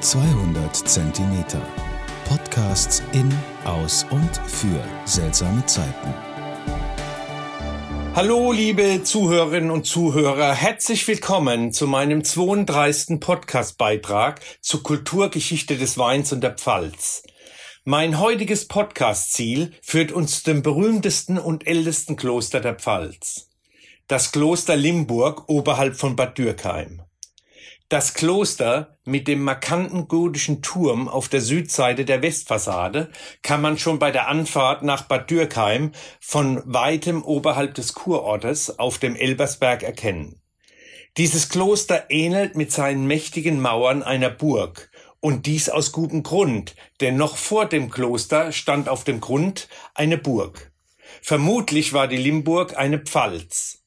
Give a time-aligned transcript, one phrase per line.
[0.00, 1.62] 200 Zentimeter.
[2.28, 3.32] Podcasts in,
[3.64, 6.14] aus und für seltsame Zeiten.
[8.14, 10.52] Hallo, liebe Zuhörerinnen und Zuhörer.
[10.54, 13.20] Herzlich willkommen zu meinem 32.
[13.20, 17.22] Podcastbeitrag zur Kulturgeschichte des Weins und der Pfalz.
[17.84, 23.48] Mein heutiges Podcast-Ziel führt uns zu dem berühmtesten und ältesten Kloster der Pfalz.
[24.08, 27.02] Das Kloster Limburg oberhalb von Bad Dürkheim.
[27.88, 33.10] Das Kloster mit dem markanten gotischen Turm auf der Südseite der Westfassade
[33.42, 38.98] kann man schon bei der Anfahrt nach Bad Dürkheim von weitem oberhalb des Kurortes auf
[38.98, 40.42] dem Elbersberg erkennen.
[41.16, 44.90] Dieses Kloster ähnelt mit seinen mächtigen Mauern einer Burg
[45.20, 50.18] und dies aus gutem Grund, denn noch vor dem Kloster stand auf dem Grund eine
[50.18, 50.72] Burg.
[51.22, 53.85] Vermutlich war die Limburg eine Pfalz.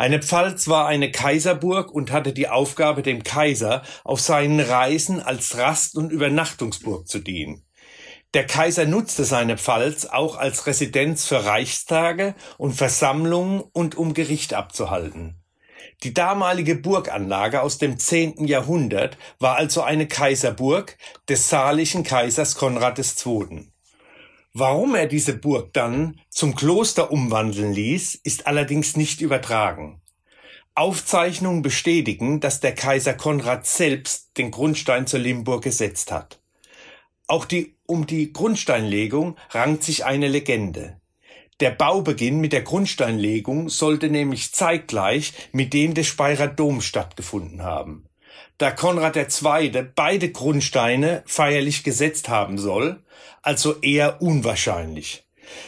[0.00, 5.58] Eine Pfalz war eine Kaiserburg und hatte die Aufgabe, dem Kaiser auf seinen Reisen als
[5.58, 7.64] Rast- und Übernachtungsburg zu dienen.
[8.32, 14.54] Der Kaiser nutzte seine Pfalz auch als Residenz für Reichstage und Versammlungen und um Gericht
[14.54, 15.42] abzuhalten.
[16.04, 20.96] Die damalige Burganlage aus dem zehnten Jahrhundert war also eine Kaiserburg
[21.28, 23.72] des salischen Kaisers Konrad II.
[24.54, 30.00] Warum er diese Burg dann zum Kloster umwandeln ließ, ist allerdings nicht übertragen.
[30.74, 36.40] Aufzeichnungen bestätigen, dass der Kaiser Konrad selbst den Grundstein zur Limburg gesetzt hat.
[37.26, 41.00] Auch die, um die Grundsteinlegung rankt sich eine Legende.
[41.60, 48.06] Der Baubeginn mit der Grundsteinlegung sollte nämlich zeitgleich mit dem des Speyerer Doms stattgefunden haben.
[48.58, 49.70] Da Konrad II.
[49.94, 53.02] beide Grundsteine feierlich gesetzt haben soll,
[53.42, 55.24] also eher unwahrscheinlich.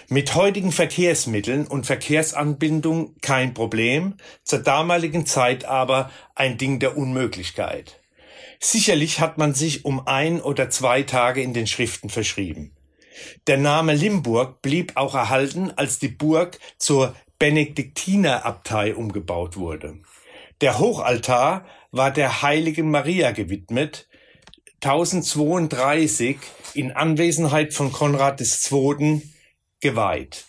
[0.09, 8.01] Mit heutigen Verkehrsmitteln und Verkehrsanbindung kein Problem, zur damaligen Zeit aber ein Ding der Unmöglichkeit.
[8.59, 12.73] Sicherlich hat man sich um ein oder zwei Tage in den Schriften verschrieben.
[13.47, 19.99] Der Name Limburg blieb auch erhalten, als die Burg zur Benediktinerabtei umgebaut wurde.
[20.61, 24.09] Der Hochaltar war der heiligen Maria gewidmet,
[24.83, 26.39] 1032
[26.75, 29.23] in Anwesenheit von Konrad II.
[29.81, 30.45] geweiht.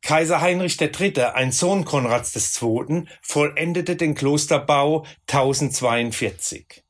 [0.00, 6.84] Kaiser Heinrich III., ein Sohn Konrads II., vollendete den Klosterbau 1042.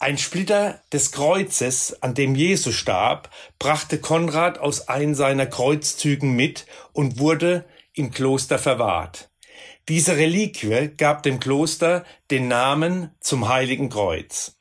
[0.00, 6.66] Ein Splitter des Kreuzes, an dem Jesus starb, brachte Konrad aus einem seiner Kreuzzügen mit
[6.92, 9.30] und wurde im Kloster verwahrt.
[9.88, 14.56] Diese Reliquie gab dem Kloster den Namen zum Heiligen Kreuz.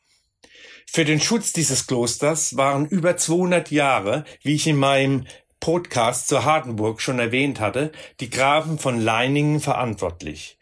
[0.86, 5.26] Für den Schutz dieses Klosters waren über 200 Jahre, wie ich in meinem
[5.62, 10.60] Podcast zur Hardenburg schon erwähnt hatte, die Grafen von Leiningen verantwortlich,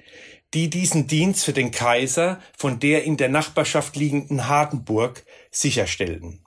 [0.54, 6.46] die diesen Dienst für den Kaiser von der in der Nachbarschaft liegenden Hardenburg sicherstellten.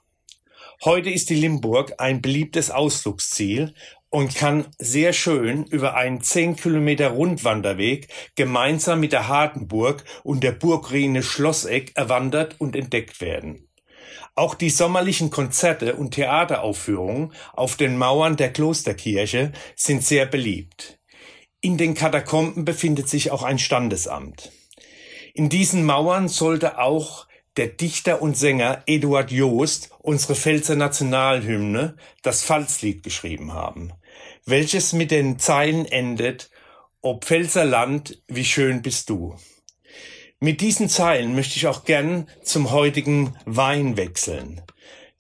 [0.85, 3.73] Heute ist die Limburg ein beliebtes Ausflugsziel
[4.11, 10.53] und kann sehr schön über einen 10 Kilometer Rundwanderweg gemeinsam mit der Hardenburg und der
[10.53, 13.67] Burgruine Schlosseck erwandert und entdeckt werden.
[14.35, 20.99] Auch die sommerlichen Konzerte und Theateraufführungen auf den Mauern der Klosterkirche sind sehr beliebt.
[21.63, 24.53] In den Katakomben befindet sich auch ein Standesamt.
[25.33, 32.45] In diesen Mauern sollte auch der Dichter und Sänger Eduard Joost unsere Pfälzer Nationalhymne, das
[32.45, 33.93] Pfalzlied, geschrieben haben
[34.47, 36.51] welches mit den Zeilen endet,
[37.01, 39.37] O Pfälzer Land, wie schön bist du.
[40.41, 44.63] Mit diesen Zeilen möchte ich auch gern zum heutigen Wein wechseln.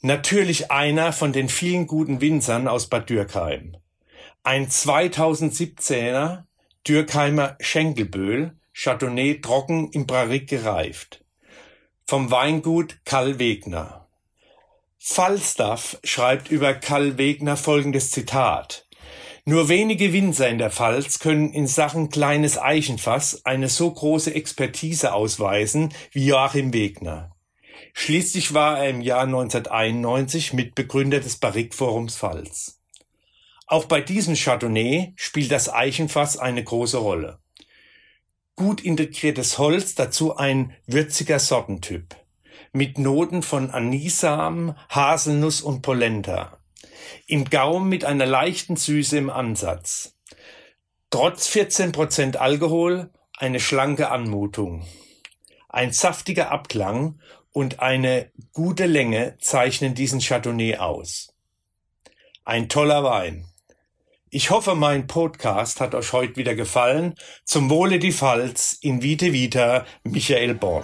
[0.00, 3.77] Natürlich einer von den vielen guten Winzern aus Bad Dürkheim.
[4.43, 6.44] Ein 2017er
[6.87, 11.24] Dürkheimer Schenkelböhl, Chardonnay trocken im Barrique gereift.
[12.07, 14.07] Vom Weingut Karl Wegner.
[14.99, 18.87] Falstaff schreibt über Karl Wegner folgendes Zitat.
[19.47, 25.15] Nur wenige Winzer in der Pfalz können in Sachen kleines Eichenfass eine so große Expertise
[25.15, 27.35] ausweisen wie Joachim Wegner.
[27.95, 32.83] Schließlich war er im Jahr 1991 Mitbegründer des Barrique-Forums Pfalz.
[33.67, 37.39] Auch bei diesem Chardonnay spielt das Eichenfass eine große Rolle.
[38.56, 42.17] Gut integriertes Holz, dazu ein würziger Sortentyp.
[42.73, 46.59] Mit Noten von Anisamen, Haselnuss und Polenta
[47.27, 50.17] im Gaumen mit einer leichten Süße im Ansatz.
[51.11, 54.87] Trotz 14% Alkohol eine schlanke Anmutung.
[55.69, 57.21] Ein saftiger Abklang
[57.53, 61.35] und eine gute Länge zeichnen diesen Chardonnay aus.
[62.45, 63.47] Ein toller Wein.
[64.37, 67.15] Ich hoffe, mein Podcast hat euch heute wieder gefallen.
[67.45, 70.83] Zum Wohle die Pfalz in Vite Vita, Michael Born.